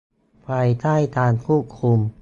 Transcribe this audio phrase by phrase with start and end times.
[0.47, 1.99] ภายใต้การควบคุม